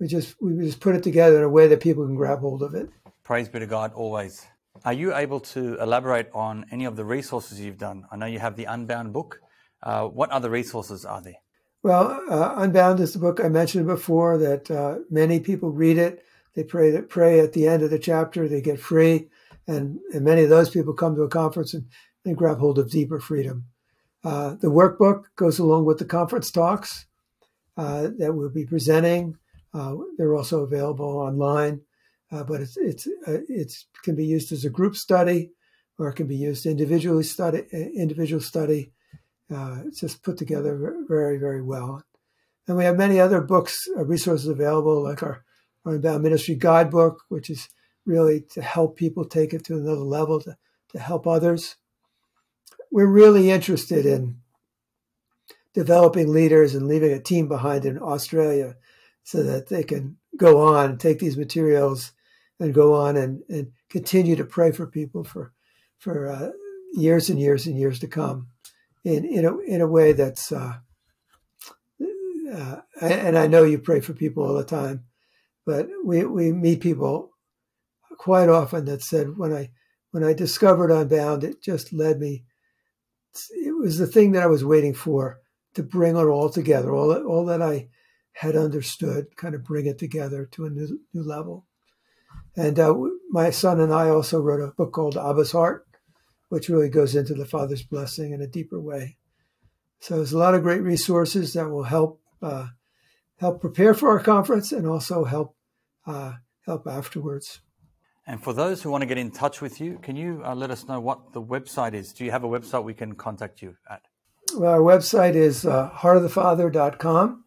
[0.00, 2.64] We just we just put it together in a way that people can grab hold
[2.64, 2.88] of it.
[3.22, 4.44] Praise be to God always.
[4.84, 8.06] Are you able to elaborate on any of the resources you've done?
[8.10, 9.40] I know you have the Unbound book.
[9.82, 11.36] Uh, what other resources are there?
[11.82, 16.24] Well, uh, Unbound is the book I mentioned before that uh, many people read it.
[16.54, 18.46] They pray that pray at the end of the chapter.
[18.46, 19.28] They get free,
[19.66, 21.86] and, and many of those people come to a conference and,
[22.24, 23.64] and grab hold of deeper freedom.
[24.22, 27.06] Uh, the workbook goes along with the conference talks
[27.76, 29.36] uh, that we'll be presenting.
[30.16, 31.80] They're also available online,
[32.30, 35.50] but it's it's it's can be used as a group study,
[35.98, 38.92] or it can be used individually study individual study.
[39.52, 42.02] Uh, it's just put together very, very well.
[42.66, 45.44] And we have many other books, uh, resources available, like our,
[45.84, 47.68] our Unbound Ministry Guidebook, which is
[48.06, 50.56] really to help people take it to another level, to,
[50.90, 51.76] to help others.
[52.90, 54.38] We're really interested in
[55.74, 58.76] developing leaders and leaving a team behind in Australia
[59.24, 62.12] so that they can go on and take these materials
[62.60, 65.52] and go on and, and continue to pray for people for,
[65.98, 66.50] for uh,
[66.92, 68.48] years and years and years to come
[69.04, 70.74] in in a in a way that's uh,
[72.52, 75.04] uh, and I know you pray for people all the time,
[75.66, 77.30] but we we meet people
[78.18, 79.70] quite often that said when I
[80.10, 82.44] when I discovered Unbound, it just led me
[83.50, 85.40] it was the thing that I was waiting for
[85.74, 87.88] to bring it all together, all that, all that I
[88.32, 91.66] had understood, kind of bring it together to a new, new level.
[92.56, 92.94] And uh,
[93.30, 95.86] my son and I also wrote a book called Abba's Heart,
[96.52, 99.16] which really goes into the Father's blessing in a deeper way.
[100.00, 102.66] So there's a lot of great resources that will help uh,
[103.38, 105.56] help prepare for our conference and also help
[106.06, 106.34] uh,
[106.66, 107.60] help afterwards.
[108.26, 110.70] And for those who want to get in touch with you, can you uh, let
[110.70, 112.12] us know what the website is?
[112.12, 114.02] Do you have a website we can contact you at?
[114.54, 117.44] Well, our website is uh, heartofthefather.com.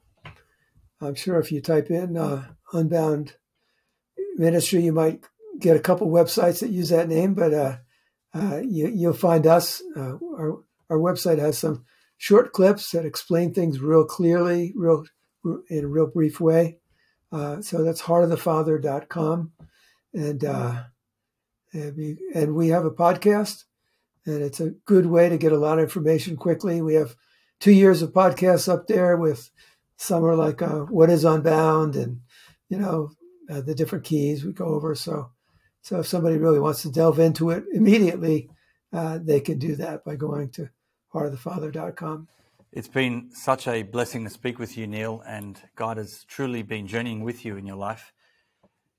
[1.00, 3.36] I'm sure if you type in uh, Unbound
[4.38, 5.24] Ministry, you might
[5.60, 7.54] get a couple websites that use that name, but
[8.36, 9.82] uh, you, will find us.
[9.96, 10.60] Uh, our,
[10.90, 11.86] our website has some
[12.18, 15.06] short clips that explain things real clearly, real
[15.70, 16.80] in a real brief way.
[17.32, 19.52] Uh, so that's heartofthefather.com.
[20.14, 20.84] And, uh,
[21.74, 23.66] and, we, and we have a podcast,
[24.26, 26.82] and it's a good way to get a lot of information quickly.
[26.82, 27.16] We have
[27.60, 29.50] two years of podcasts up there with
[29.98, 32.22] some are like uh, What is Unbound and,
[32.70, 33.12] you know,
[33.50, 34.96] uh, the different keys we go over.
[34.96, 35.32] So,
[35.86, 38.50] so if somebody really wants to delve into it immediately,
[38.92, 40.68] uh, they can do that by going to
[41.14, 42.28] heartofthefather.com.
[42.72, 46.88] It's been such a blessing to speak with you, Neil, and God has truly been
[46.88, 48.14] journeying with you in your life.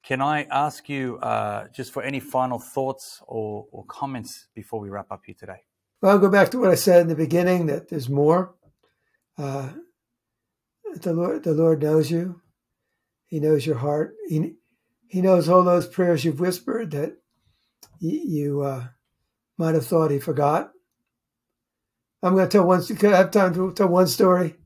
[0.04, 4.88] Can I ask you uh, just for any final thoughts or, or, comments before we
[4.88, 5.64] wrap up here today?
[6.00, 8.54] Well, I'll go back to what I said in the beginning that there's more.
[9.36, 9.70] Uh,
[11.02, 12.40] the Lord, the Lord knows you.
[13.26, 14.14] He knows your heart.
[14.28, 14.54] He,
[15.08, 17.16] he knows all those prayers you've whispered that
[18.00, 18.84] you, you uh,
[19.58, 20.72] might have thought He forgot.
[22.22, 22.82] I'm going to tell one.
[22.82, 24.56] I have time to tell one story?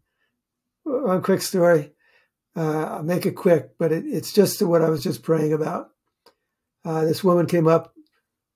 [0.84, 1.92] One quick story.
[2.56, 5.52] Uh, I'll make it quick, but it, it's just to what I was just praying
[5.52, 5.90] about.
[6.84, 7.94] Uh, this woman came up.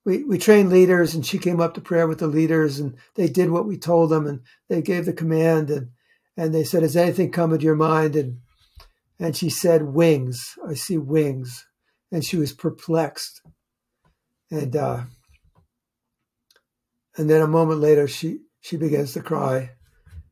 [0.05, 3.27] We we trained leaders, and she came up to prayer with the leaders, and they
[3.27, 5.89] did what we told them, and they gave the command, and
[6.35, 8.39] and they said, "Has anything come into your mind?" and
[9.19, 10.55] and she said, "Wings.
[10.67, 11.65] I see wings,"
[12.11, 13.41] and she was perplexed,
[14.51, 15.03] and uh,
[17.17, 19.71] and then a moment later, she she begins to cry.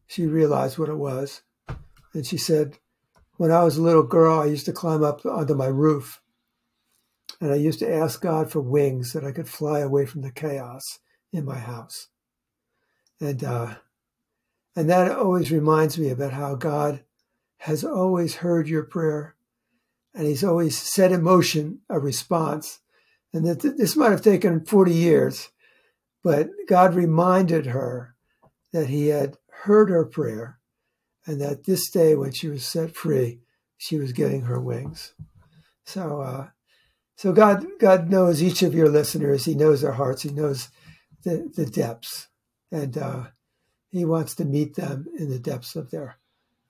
[0.07, 1.43] She realized what it was.
[2.13, 2.77] And she said,
[3.37, 6.21] When I was a little girl, I used to climb up onto my roof.
[7.39, 10.31] And I used to ask God for wings that I could fly away from the
[10.31, 10.99] chaos
[11.31, 12.07] in my house.
[13.19, 13.75] And, uh,
[14.75, 17.03] and that always reminds me about how God
[17.57, 19.35] has always heard your prayer
[20.13, 22.79] and he's always set in motion a response.
[23.33, 25.49] And that this might have taken 40 years,
[26.23, 28.15] but God reminded her
[28.71, 30.59] that he had heard her prayer
[31.25, 33.39] and that this day when she was set free,
[33.77, 35.13] she was getting her wings.
[35.85, 36.47] So, uh,
[37.15, 39.45] so God, God knows each of your listeners.
[39.45, 40.23] He knows their hearts.
[40.23, 40.69] He knows
[41.23, 42.27] the, the depths,
[42.71, 43.27] and uh,
[43.89, 46.17] He wants to meet them in the depths of their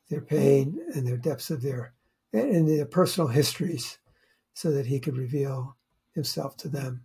[0.10, 1.94] their pain and their depths of their
[2.34, 4.00] in their personal histories,
[4.54, 5.78] so that He could reveal
[6.14, 7.04] Himself to them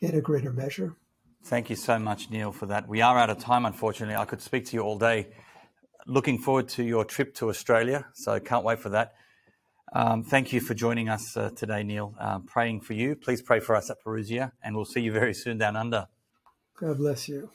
[0.00, 0.96] in a greater measure.
[1.44, 2.88] Thank you so much, Neil, for that.
[2.88, 4.14] We are out of time, unfortunately.
[4.14, 5.28] I could speak to you all day.
[6.06, 9.14] Looking forward to your trip to Australia, so can't wait for that.
[9.92, 12.14] Um, thank you for joining us uh, today, Neil.
[12.20, 13.16] Uh, praying for you.
[13.16, 16.06] Please pray for us at Parousia, and we'll see you very soon down under.
[16.78, 17.50] God bless you.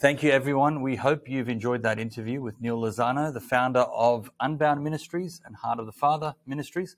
[0.00, 0.80] Thank you, everyone.
[0.80, 5.56] We hope you've enjoyed that interview with Neil Lozano, the founder of Unbound Ministries and
[5.56, 6.94] Heart of the Father Ministries.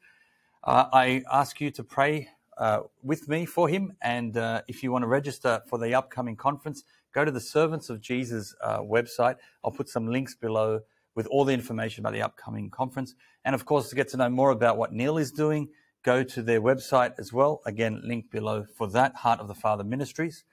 [0.62, 2.28] Uh, I ask you to pray
[2.58, 3.96] uh, with me for him.
[4.02, 6.84] And uh, if you want to register for the upcoming conference,
[7.14, 9.36] go to the Servants of Jesus uh, website.
[9.64, 10.80] I'll put some links below
[11.14, 13.14] with all the information about the upcoming conference.
[13.46, 15.70] And of course, to get to know more about what Neil is doing,
[16.02, 17.62] go to their website as well.
[17.64, 20.44] Again, link below for that, Heart of the Father Ministries.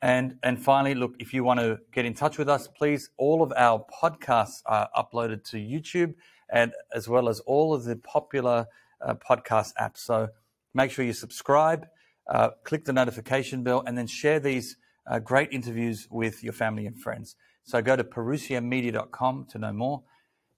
[0.00, 3.42] And, and finally, look, if you want to get in touch with us, please, all
[3.42, 6.14] of our podcasts are uploaded to YouTube
[6.50, 8.66] and as well as all of the popular
[9.04, 9.98] uh, podcast apps.
[9.98, 10.28] So
[10.74, 11.88] Make sure you subscribe,
[12.28, 14.76] uh, click the notification bell, and then share these
[15.10, 17.36] uh, great interviews with your family and friends.
[17.64, 20.02] So go to parousiamedia.com to know more.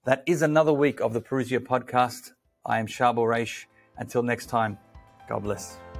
[0.05, 2.31] That is another week of the Parousia podcast.
[2.65, 3.65] I am Shabo Raish.
[3.97, 4.77] Until next time,
[5.27, 5.90] God bless.